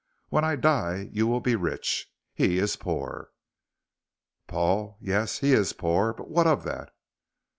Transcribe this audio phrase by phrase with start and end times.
[0.29, 2.11] When I die you will be rich.
[2.33, 3.29] He is poor."
[4.47, 6.11] "Paul yes, he is poor.
[6.13, 6.91] But what of that?"